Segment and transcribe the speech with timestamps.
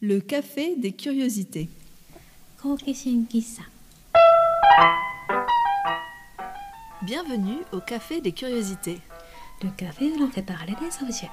[0.00, 1.68] Le café des curiosités.
[7.02, 9.00] Bienvenue au café des curiosités.
[9.60, 11.30] Le café où l'on fait parler des objets.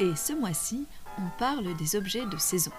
[0.00, 0.86] Et ce mois-ci,
[1.18, 2.70] on parle des objets de saison.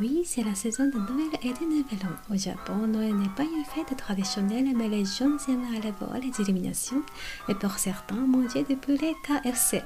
[0.00, 2.34] Oui, c'est la saison de Noël et de Nouvel An.
[2.34, 6.40] Au Japon, Noël n'est pas une fête traditionnelle, mais les jeunes aiment à la les
[6.40, 7.02] illuminations
[7.48, 9.80] et pour certains manger des poulets KFC.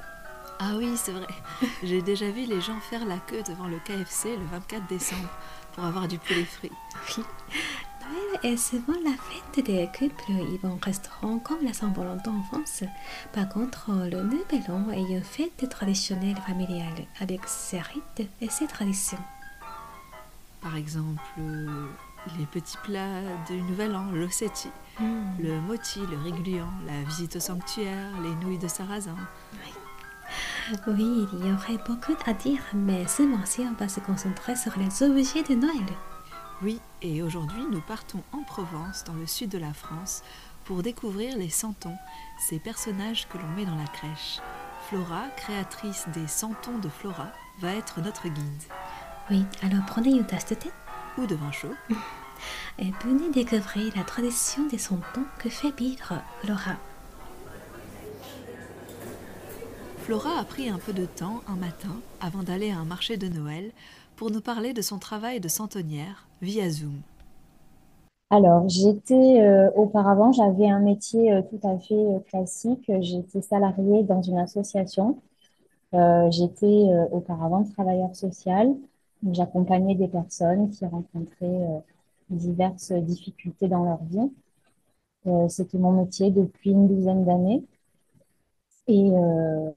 [0.59, 1.27] Ah oui, c'est vrai.
[1.83, 5.29] J'ai déjà vu les gens faire la queue devant le KFC le 24 décembre
[5.73, 6.71] pour avoir du poulet frit.
[8.09, 10.31] Noël est souvent la fête des couples.
[10.31, 12.83] Ils vont au restaurant comme la Saint-Valentin en France.
[13.33, 18.65] Par contre, le Nouvel An est une fête traditionnelle familiale avec ses rites et ses
[18.67, 19.19] traditions.
[20.61, 21.21] Par exemple,
[22.39, 24.69] les petits plats du Nouvel An, l'ossetti,
[24.99, 29.15] le moti, le régluant, la visite au sanctuaire, les nouilles de sarrasin.
[29.53, 29.73] Oui,
[30.69, 35.03] il y aurait beaucoup à dire, mais ce mois-ci, on va se concentrer sur les
[35.03, 35.85] objets de Noël.
[36.61, 40.23] Oui, et aujourd'hui, nous partons en Provence, dans le sud de la France,
[40.65, 41.95] pour découvrir les santons,
[42.39, 44.39] ces personnages que l'on met dans la crèche.
[44.89, 47.27] Flora, créatrice des santons de Flora,
[47.59, 48.63] va être notre guide.
[49.29, 50.71] Oui, alors prenez une tasse de thé
[51.17, 51.75] Ou de vin chaud.
[52.79, 56.75] et venez découvrir la tradition des santons que fait vivre Flora.
[60.07, 63.27] Flora a pris un peu de temps un matin avant d'aller à un marché de
[63.27, 63.71] Noël
[64.15, 67.01] pour nous parler de son travail de centenière via Zoom.
[68.29, 72.89] Alors, j'étais euh, auparavant, j'avais un métier euh, tout à fait euh, classique.
[73.01, 75.19] J'étais salariée dans une association.
[75.91, 78.73] J'étais auparavant travailleur social.
[79.29, 81.83] J'accompagnais des personnes qui rencontraient
[82.29, 84.31] diverses difficultés dans leur vie.
[85.49, 87.61] C'était mon métier depuis une douzaine d'années.
[88.87, 89.71] Et euh,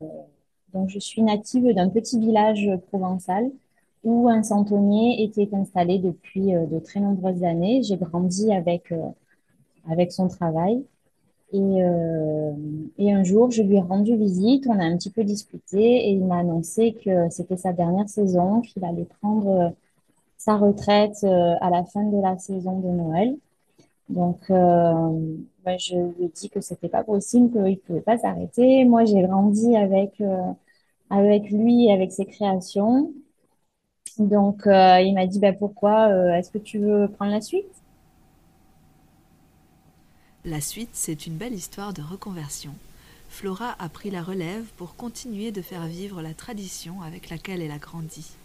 [0.72, 3.50] donc, je suis native d'un petit village provençal
[4.04, 7.82] où un centenier était installé depuis euh, de très nombreuses années.
[7.82, 9.08] J'ai grandi avec, euh,
[9.90, 10.84] avec son travail.
[11.52, 12.52] Et, euh,
[12.98, 16.12] et un jour, je lui ai rendu visite, on a un petit peu discuté et
[16.12, 19.74] il m'a annoncé que c'était sa dernière saison, qu'il allait prendre
[20.38, 23.36] sa retraite à la fin de la saison de Noël.
[24.10, 25.36] Donc, euh,
[25.78, 28.84] je lui ai dit que c'était pas possible, qu'il ne pouvait pas s'arrêter.
[28.84, 30.52] Moi, j'ai grandi avec, euh,
[31.50, 33.12] lui avec ses créations.
[34.18, 37.82] Donc, euh, il m'a dit, bah, pourquoi, est-ce que tu veux prendre la suite?
[40.44, 42.72] La suite, c'est une belle histoire de reconversion.
[43.28, 47.70] Flora a pris la relève pour continuer de faire vivre la tradition avec laquelle elle
[47.70, 48.36] a grandi.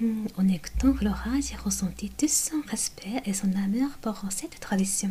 [0.00, 5.10] Hmm, En écoutant Flora, j'ai ressenti tout son respect et son amour pour cette tradition.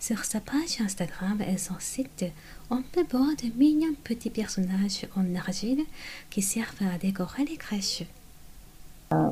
[0.00, 2.24] Sur sa page Instagram et son site,
[2.70, 5.84] on peut voir de mignons petits personnages en argile
[6.30, 8.04] qui servent à décorer les crèches.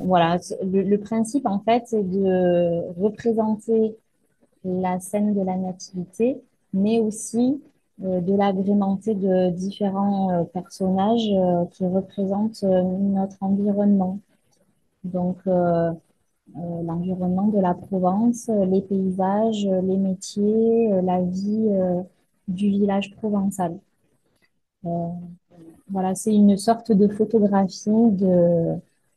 [0.05, 3.97] Voilà, c- le, principe en fait, c'est de représenter
[4.65, 7.63] la scène de la nativité, mais aussi
[8.05, 14.21] euh, de l'agrémenter de différents euh, personnages euh, qui représentent euh, notre environnement.
[15.05, 15.93] Donc, euh,
[16.57, 21.69] euh, l'environnement de la Provence, euh, les paysages, les métiers, la vie
[22.49, 23.79] du village provençal.
[25.91, 27.91] Voilà, c'est une sorte de photographie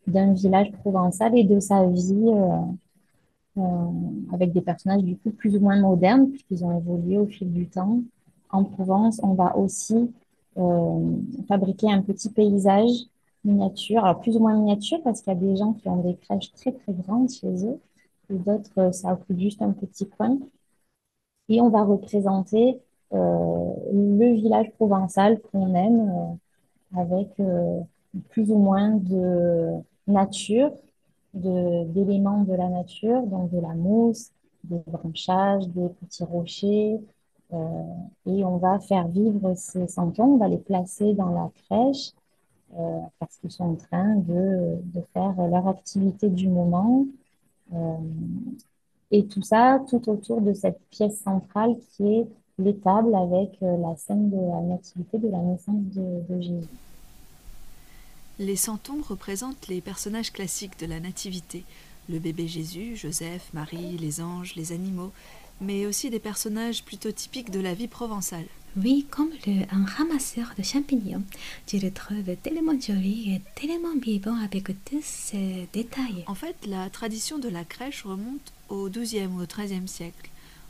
[0.08, 2.32] d'un village provençal et de sa vie.
[4.34, 7.68] avec des personnages du coup plus ou moins modernes, puisqu'ils ont évolué au fil du
[7.68, 8.00] temps.
[8.50, 10.12] En Provence, on va aussi
[11.48, 12.92] fabriquer un petit paysage
[13.44, 16.16] miniature, alors plus ou moins miniature, parce qu'il y a des gens qui ont des
[16.18, 17.80] crèches très très grandes chez eux,
[18.30, 20.38] et d'autres, euh, ça occupe juste un petit coin.
[21.50, 22.80] Et on va représenter
[23.14, 26.10] euh, le village provençal qu'on aime,
[26.96, 27.82] euh, avec euh,
[28.30, 29.72] plus ou moins de
[30.08, 30.72] nature
[31.34, 34.32] de, d'éléments de la nature, donc de la mousse,
[34.64, 37.00] des branchages, des petits rochers.
[37.54, 37.58] euh,
[38.28, 42.14] et on va faire vivre ces santons, on va les placer dans la crèche
[43.20, 47.06] parce qu'ils sont en train de, de faire leur activité du moment.
[47.74, 47.98] Euh,
[49.12, 53.96] et tout ça, tout autour de cette pièce centrale qui est l'étable avec euh, la
[53.98, 56.68] scène de la nativité de la naissance de, de Jésus.
[58.40, 61.64] Les santons représentent les personnages classiques de la Nativité,
[62.10, 65.12] le bébé Jésus, Joseph, Marie, les anges, les animaux,
[65.60, 68.48] mais aussi des personnages plutôt typiques de la vie provençale.
[68.78, 71.24] Oui, comme le, un ramasseur de champignons.
[71.68, 76.24] Je le trouve tellement joli et tellement vivant avec tous ces détails.
[76.26, 80.30] En fait, la tradition de la crèche remonte au XIIe ou au XIIIe siècle.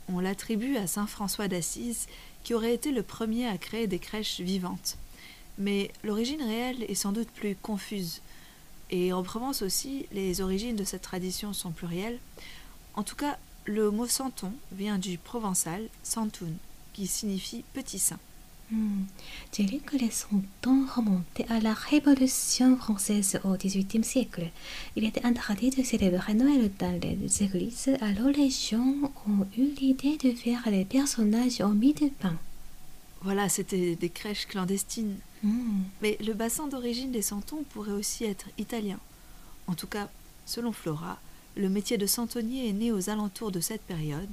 [0.10, 2.08] On l'attribue à saint François d'Assise,
[2.44, 4.98] qui aurait été le premier à créer des crèches vivantes.
[5.60, 8.22] Mais l'origine réelle est sans doute plus confuse.
[8.90, 12.18] Et en Provence aussi, les origines de cette tradition sont plurielles.
[12.96, 16.48] En tout cas, le mot santon vient du provençal santun,
[16.94, 18.20] qui signifie petit saint.
[18.72, 19.04] Hmm.
[19.52, 24.50] J'ai lu que les santons remontaient à la Révolution française au XVIIIe siècle.
[24.96, 30.18] Il était interdit de célébrer Noël dans les églises, alors les gens ont eu l'idée
[30.18, 32.38] de faire les personnages en mie de pain.
[33.24, 35.18] Voilà, c'était des crèches clandestines.
[35.44, 35.84] Hmm.
[36.02, 39.00] Mais le bassin d'origine des santons pourrait aussi être italien.
[39.68, 40.10] En tout cas,
[40.46, 41.20] selon Flora,
[41.58, 44.30] le métier de santonnier est né aux alentours de cette période,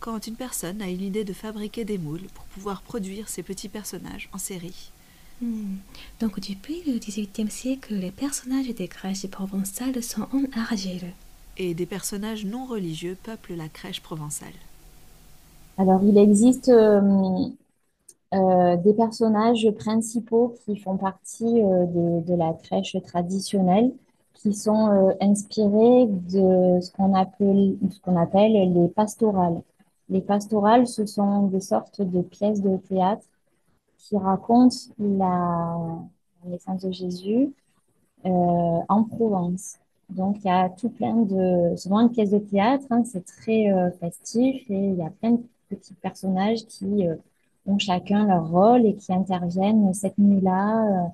[0.00, 3.68] quand une personne a eu l'idée de fabriquer des moules pour pouvoir produire ces petits
[3.68, 4.90] personnages en série.
[5.40, 5.76] Hmm.
[6.20, 11.12] Donc depuis le XVIIIe siècle, les personnages des crèches provençales sont en argile.
[11.58, 14.48] Et des personnages non religieux peuplent la crèche provençale.
[15.78, 17.00] Alors, il existe euh,
[18.34, 23.92] euh, des personnages principaux qui font partie euh, de, de la crèche traditionnelle,
[24.34, 29.62] qui sont euh, inspirés de ce qu'on appelle, ce qu'on appelle les pastorales.
[30.08, 33.26] Les pastorales, ce sont des sortes de pièces de théâtre
[33.98, 35.76] qui racontent la,
[36.44, 37.52] naissance de Jésus
[38.24, 38.28] euh,
[38.88, 39.78] en Provence.
[40.10, 41.74] Donc, il y a tout plein de...
[41.76, 45.32] Souvent, une pièce de théâtre, hein, c'est très euh, festif et il y a plein
[45.32, 47.16] de petits personnages qui euh,
[47.66, 51.10] ont chacun leur rôle et qui interviennent cette nuit-là.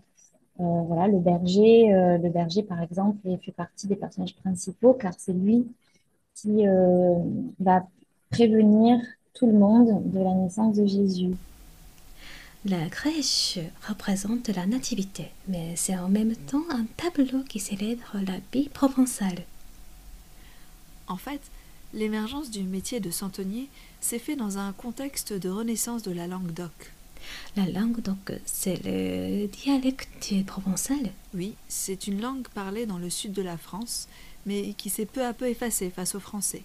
[0.59, 5.67] Voilà, le berger, le berger, par exemple, fait partie des personnages principaux car c'est lui
[6.35, 6.67] qui
[7.59, 7.83] va
[8.32, 8.99] prévenir
[9.34, 11.34] tout le monde de la naissance de Jésus.
[12.64, 18.38] La crèche représente la nativité, mais c'est en même temps un tableau qui célèbre la
[18.52, 19.44] vie provençale.
[21.08, 21.40] En fait,
[21.93, 23.69] l'émergence du métier de santonnier
[24.00, 26.93] s'est fait dans un contexte de renaissance de la langue d'oc.
[27.56, 31.11] La langue, donc, c'est le dialecte provençal.
[31.34, 34.08] Oui, c'est une langue parlée dans le sud de la France,
[34.46, 36.62] mais qui s'est peu à peu effacée face au français.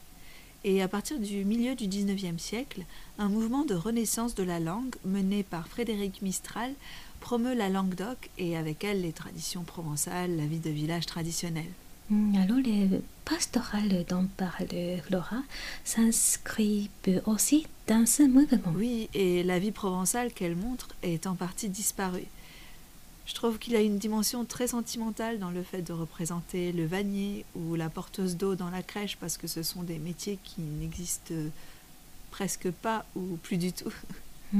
[0.70, 2.84] Et à partir du milieu du XIXe siècle,
[3.18, 6.74] un mouvement de renaissance de la langue mené par Frédéric Mistral
[7.22, 11.72] promeut la langue d'oc et avec elle les traditions provençales, la vie de village traditionnelle.
[12.10, 12.90] Hmm, Alors, les
[13.24, 14.68] pastorales dont parle
[15.06, 15.42] Flora
[15.86, 16.90] s'inscrivent
[17.26, 18.74] aussi dans ce mouvement.
[18.76, 22.28] Oui, et la vie provençale qu'elle montre est en partie disparue.
[23.28, 27.46] Je trouve qu'il a une dimension très sentimentale dans le fait de représenter le vannier
[27.56, 31.36] ou la porteuse d'eau dans la crèche parce que ce sont des métiers qui n'existent
[32.32, 33.94] presque pas ou plus du tout.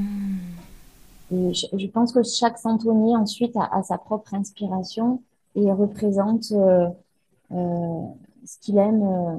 [1.32, 5.22] Je, pense que chaque santonnier ensuite a, sa propre inspiration
[5.56, 6.88] et représente euh,
[7.52, 8.06] euh,
[8.46, 9.38] ce qu'il aime euh,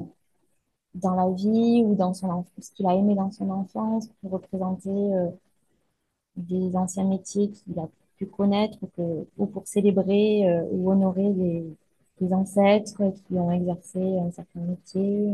[0.95, 4.89] dans la vie ou dans son ce qu'il a aimé dans son enfance pour représenter
[4.89, 5.29] euh,
[6.37, 7.87] des anciens métiers qu'il a
[8.19, 8.77] pu connaître
[9.37, 11.33] ou, pour célébrer euh, ou honorer
[12.19, 15.33] des ancêtres qui ont exercé un certain métier.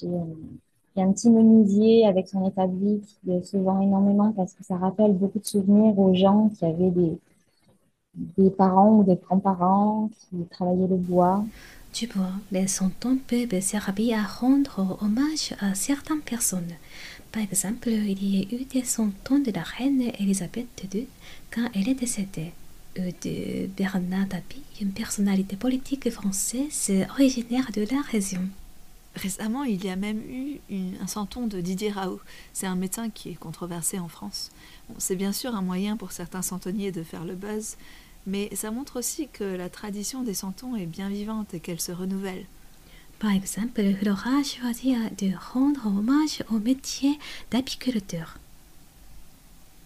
[0.00, 0.24] J'ai, euh,
[0.96, 4.76] a un petit menuisier avec son établi qui euh, se vend énormément parce que ça
[4.76, 10.88] rappelle beaucoup de souvenirs aux gens qui avaient des, parents ou des grands-parents qui travaillaient
[10.88, 11.44] le bois.
[11.92, 16.72] Tu vois, les santons peuvent servir à rendre hommage à certaines personnes.
[17.32, 21.06] Par exemple, il y a eu des santons de la reine Elisabeth II
[21.50, 22.52] quand elle est décédée,
[22.98, 28.46] ou de Bernard Tapie, une personnalité politique française originaire de la région.
[29.14, 30.58] Récemment, il y a même eu
[31.00, 32.20] un santon de Didier Raoult.
[32.52, 34.50] C'est un médecin qui est controversé en France.
[34.98, 37.76] C'est bien sûr un moyen pour certains santonniers de faire le buzz,
[38.26, 41.92] mais ça montre aussi que la tradition des santons est bien vivante et qu'elle se
[41.92, 42.44] renouvelle.
[43.22, 47.12] Par exemple, Flora a choisi de rendre hommage au métier
[47.52, 48.36] d'apiculteur.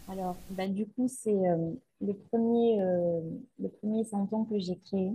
[0.08, 3.20] Alors, ben, du coup, c'est euh, le premier, euh,
[3.82, 5.12] premier santon que j'ai créé.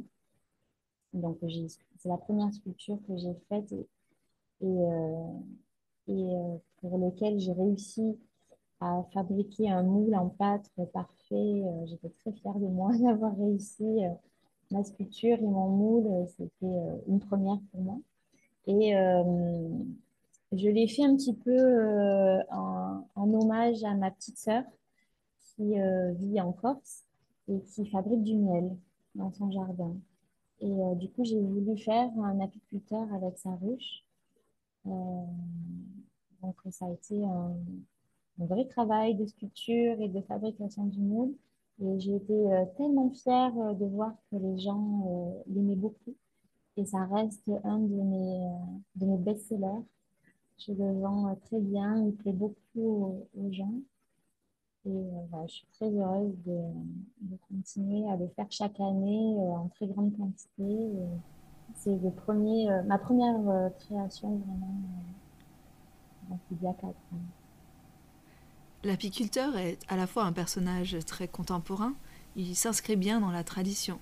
[1.13, 5.25] Donc, c'est la première sculpture que j'ai faite et, euh,
[6.10, 8.20] euh, pour lequel j'ai réussi
[8.82, 11.63] à fabriquer un moule en plâtre parfait.
[11.88, 14.01] J'étais très fière de moi d'avoir réussi
[14.70, 16.28] ma sculpture et mon moule.
[16.38, 17.98] C'était une première pour moi.
[18.68, 19.24] Et euh,
[20.51, 24.63] je l'ai fait un petit peu euh, en, en hommage à ma petite sœur
[25.56, 27.03] qui euh, vit en Corse
[27.48, 28.75] et qui fabrique du miel
[29.15, 29.96] dans son jardin.
[30.62, 34.03] Et euh, du coup, j'ai voulu faire un apiculteur avec sa ruche.
[34.86, 35.24] Euh,
[36.41, 37.53] donc, ça a été un,
[38.38, 41.34] vrai travail de sculpture et de fabrication du moule.
[41.84, 46.15] Et j'ai été euh, tellement fière euh, de voir que les gens euh, l'aimaient beaucoup.
[46.78, 48.50] Et ça reste un de mes, euh,
[48.96, 49.84] de mes best-sellers.
[50.58, 53.74] Je le vends euh, très bien, il plaît beaucoup aux, gens.
[54.86, 56.60] Et euh, je suis très heureuse de,
[57.22, 60.92] de, continuer à le faire chaque année en très grande quantité.
[61.75, 64.82] C'est le ma première création vraiment
[66.30, 67.22] donc, il y a quatre ans.
[68.84, 71.94] L'apiculteur est à la fois un personnage très contemporain,
[72.36, 74.00] il s'inscrit bien dans la tradition,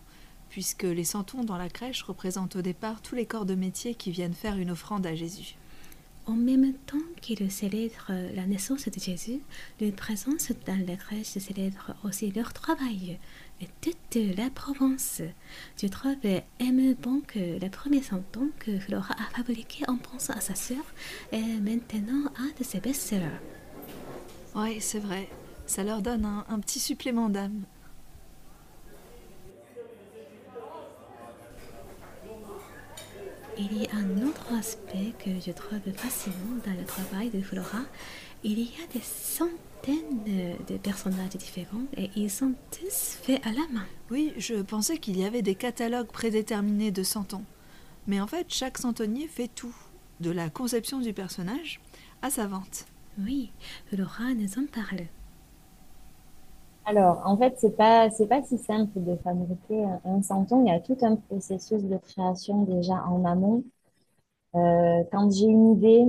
[0.49, 4.11] puisque les santons dans la crèche représentent au départ tous les corps de métier qui
[4.11, 5.55] viennent faire une offrande à Jésus.
[6.25, 9.39] En même temps qu'ils célèbrent la naissance de Jésus,
[9.81, 13.17] leur présence dans la crèche célèbre aussi leur travail
[13.61, 15.21] et toute la Provence.
[15.81, 16.15] Je trouve
[17.01, 20.83] bon que le premier santon que Flora a fabriqué en pensant à sa sœur
[21.31, 23.39] est maintenant un de ses best-sellers.
[24.55, 25.29] Oui, c'est vrai.
[25.65, 27.63] Ça leur donne un, petit supplément d'âme.
[33.61, 37.81] Il y a un autre aspect que je trouve fascinant dans le travail de Flora.
[38.41, 40.23] Il y a des centaines
[40.69, 43.85] de personnages différents et ils sont tous faits à la main.
[44.11, 47.43] Oui, je pensais qu'il y avait des catalogues prédéterminés de santons.
[48.07, 49.75] Mais en fait, chaque santonnier fait tout,
[50.21, 51.81] de la conception du personnage
[52.21, 52.85] à sa vente.
[53.17, 53.51] Oui,
[53.91, 55.07] Laura nous en parle.
[56.85, 60.65] Alors, en fait, c'est pas c'est pas si simple de fabriquer un, santon.
[60.65, 63.63] Il y a tout un processus de création déjà en amont.
[64.55, 66.05] Euh, quand j'ai une idée,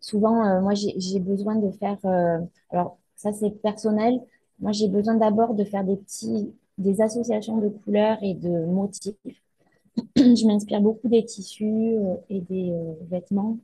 [0.00, 1.98] souvent, euh, moi, j'ai besoin de faire.
[2.04, 2.38] Euh,
[2.70, 4.20] alors, ça, c'est personnel.
[4.60, 9.14] Moi, j'ai besoin d'abord de faire des petits, des associations de couleurs et de motifs.
[10.16, 11.96] Je m'inspire beaucoup des tissus
[12.30, 12.72] et des
[13.10, 13.58] vêtements,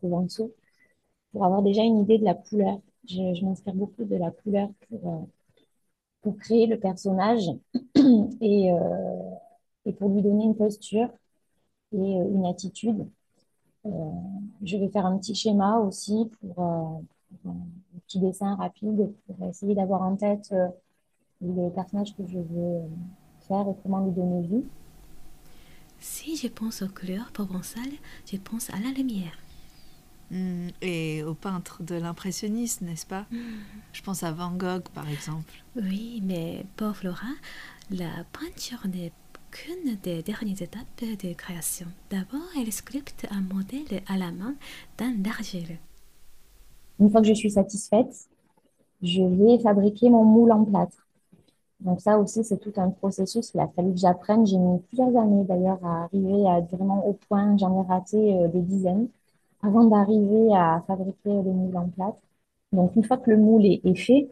[0.00, 2.80] pour avoir déjà une idée de la couleur.
[3.08, 5.26] Je, m'inspire beaucoup de la couleur pour, euh,
[6.22, 7.44] pour créer le personnage
[8.40, 9.30] et, euh,
[9.86, 11.08] et pour lui donner une posture
[11.92, 13.06] et euh, une attitude.
[14.62, 17.02] je vais faire un petit schéma aussi pour, un
[18.06, 20.54] petit dessin rapide pour essayer d'avoir en tête
[21.40, 22.82] le personnage que je veux
[23.40, 24.64] faire et comment lui donner vie.
[26.00, 29.36] Si je pense aux couleurs provençales, je pense à la lumière.
[30.30, 33.26] Mm, et aux peintres de l'impressionnisme, n'est-ce pas?
[33.30, 33.38] Mm.
[33.92, 35.52] Je pense à Van Gogh, par exemple.
[35.76, 37.34] Oui, mais pour Flora,
[37.90, 39.12] la peinture n'est
[39.50, 41.86] qu'une des dernières étapes de création.
[42.10, 44.54] D'abord, elle sculpte un modèle à la main
[44.98, 45.78] dans l'argile.
[47.00, 48.28] Une fois que je suis satisfaite,
[49.02, 51.08] je vais fabriquer mon moule en plâtre.
[51.80, 53.52] Donc ça aussi, c'est tout un processus.
[53.54, 54.46] Il a fallu que j'apprenne.
[54.46, 57.56] J'ai mis plusieurs années d'ailleurs à arriver à être vraiment au point.
[57.56, 59.08] J'en ai raté euh, des dizaines
[59.62, 62.18] avant d'arriver à fabriquer le moule en plâtre.
[62.72, 64.30] Donc, une fois que le moule est, fait,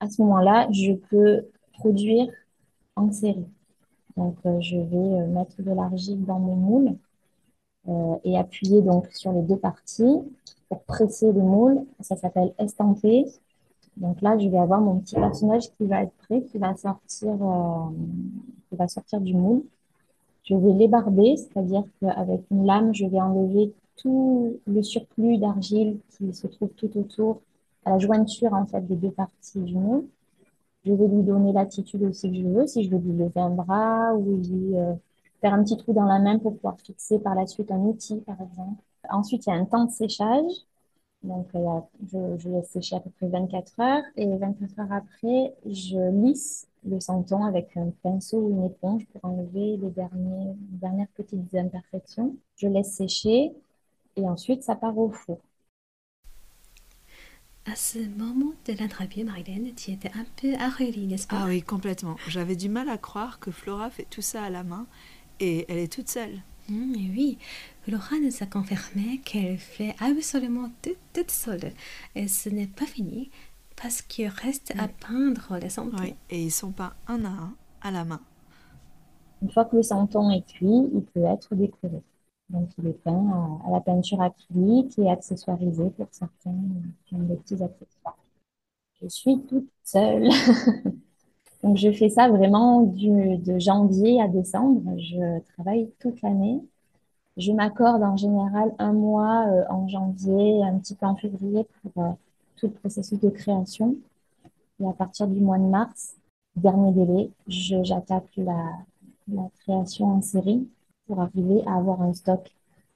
[0.00, 2.28] à ce moment-là, je peux produire
[2.96, 3.46] en série.
[4.16, 6.96] Donc, euh, je vais euh, mettre de l'argile dans mon moule
[7.88, 10.22] euh, et appuyer donc sur les deux parties
[10.68, 11.84] pour presser le moule.
[12.00, 13.26] Ça s'appelle estamper.
[13.96, 17.36] Donc là, je vais avoir mon petit personnage qui va être prêt, qui va sortir,
[18.68, 19.64] qui va sortir du moule.
[20.44, 26.32] Je vais l'ébarber, c'est-à-dire qu'avec une lame, je vais enlever tout le surplus d'argile qui
[26.32, 27.42] se trouve tout autour,
[27.84, 30.06] à la jointure en fait des deux parties du moule.
[30.84, 33.50] Je vais lui donner l'attitude aussi que je veux, si je veux lui lever un
[33.50, 34.94] bras ou lui euh,
[35.40, 38.20] faire un petit trou dans la main pour pouvoir fixer par la suite un outil,
[38.20, 38.82] par exemple.
[39.10, 40.52] Ensuite, il y a un temps de séchage.
[41.22, 41.80] Donc, euh,
[42.38, 44.02] je, laisse sécher à peu près 24 heures.
[44.16, 49.24] Et 24 heures après, je lisse le santon avec un pinceau ou une éponge pour
[49.24, 52.36] enlever les dernières petites imperfections.
[52.56, 53.52] Je laisse sécher
[54.18, 55.40] et ensuite ça part au four.
[57.66, 61.40] À ce moment de l'interview, Marilène, tu étais un peu arrêtée, n'est-ce pas?
[61.40, 62.20] Ah oui, complètement.
[62.26, 64.86] J'avais du mal à croire que Flora fait tout ça à la main
[65.40, 66.42] et elle est toute seule.
[66.68, 67.38] Mmh, oui,
[67.82, 71.72] Flora nous a confirmé qu'elle fait absolument tout toute seule.
[72.14, 73.30] Et ce n'est pas fini
[73.76, 75.96] parce qu'il reste à peindre les santons.
[75.98, 78.22] Oui, et ils sont pas un à un à la main.
[79.42, 82.04] Une fois que le santon est cuit, il peut être décoré.
[82.50, 87.62] Donc, il est peint à, la peinture acrylique et accessoirisé pour certains ont des petits
[87.62, 88.16] accessoires.
[89.02, 90.28] Je suis toute seule.
[91.62, 94.98] Donc, je fais ça vraiment du, de janvier à décembre.
[94.98, 96.60] Je travaille toute l'année.
[97.36, 102.02] Je m'accorde en général un mois euh, en janvier, un petit peu en février pour
[102.02, 102.10] euh,
[102.56, 103.96] tout le processus de création.
[104.80, 106.16] Et à partir du mois de mars,
[106.56, 108.72] dernier délai, j'attaque la,
[109.28, 110.66] la création en série
[111.08, 112.48] pour arriver à avoir un stock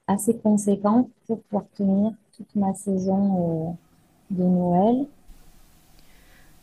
[0.07, 3.73] assez conséquent pour pouvoir tenir toute ma saison euh,
[4.31, 5.07] de Noël.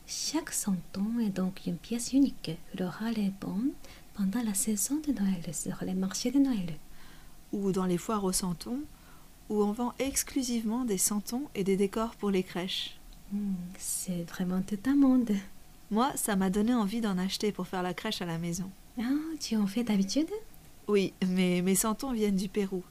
[0.06, 2.52] Chaque santon est donc une pièce unique.
[2.78, 3.60] L'oral est bon
[4.14, 6.74] pendant la saison de Noël sur les marchés de Noël.
[7.52, 8.80] Ou dans les foires aux santons,
[9.48, 12.98] où on vend exclusivement des santons et des décors pour les crèches.
[13.32, 15.32] Hmm, c'est vraiment tout un monde.
[15.90, 18.70] Moi, ça m'a donné envie d'en acheter pour faire la crèche à la maison.
[18.98, 19.02] Ah,
[19.40, 20.30] tu en fais d'habitude?
[20.88, 22.82] Oui, mais mes santons viennent du Pérou.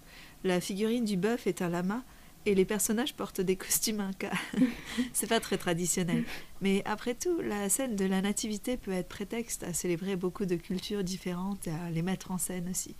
[0.43, 2.03] La figurine du bœuf est un lama
[2.45, 4.37] et les personnages portent des costumes incas.
[5.13, 6.23] C'est pas très traditionnel.
[6.61, 10.55] Mais après tout, la scène de la nativité peut être prétexte à célébrer beaucoup de
[10.55, 12.95] cultures différentes et à les mettre en scène aussi.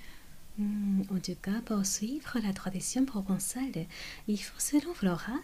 [0.60, 3.86] En tout cas, pour suivre la tradition provençale,
[4.28, 5.38] il faut, selon Flora,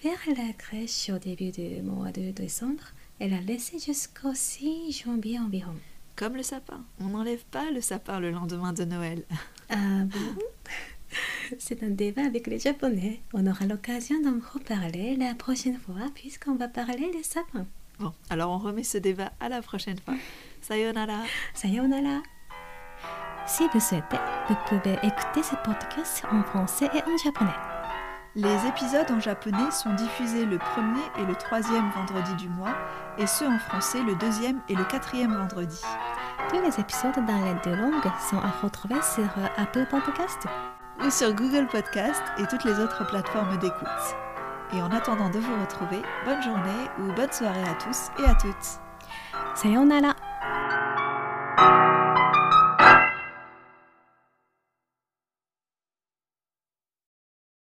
[0.00, 2.84] faire la crèche au début du mois de décembre
[3.20, 5.76] et la laisser jusqu'au 6 janvier environ.
[6.20, 6.84] Comme le sapin.
[7.00, 9.24] On n'enlève pas le sapin le lendemain de Noël.
[9.70, 10.18] Ah bon?
[11.58, 13.22] C'est un débat avec les Japonais.
[13.32, 17.66] On aura l'occasion d'en reparler la prochaine fois puisqu'on va parler des sapins.
[17.98, 20.12] Bon, alors on remet ce débat à la prochaine fois.
[20.60, 21.22] Sayonara.
[21.54, 22.20] Sayonara
[23.46, 24.18] Si vous souhaitez,
[24.50, 27.69] vous pouvez écouter ce podcast en français et en japonais.
[28.36, 32.76] Les épisodes en japonais sont diffusés le premier et le troisième vendredi du mois,
[33.18, 35.80] et ceux en français le deuxième et le quatrième vendredi.
[36.48, 40.46] Tous les épisodes dans les deux langues sont à retrouver sur euh, Apple Podcast.
[41.04, 43.88] Ou sur Google Podcast et toutes les autres plateformes d'écoute.
[44.76, 48.34] Et en attendant de vous retrouver, bonne journée ou bonne soirée à tous et à
[48.34, 48.80] toutes.
[49.56, 50.14] Sayonara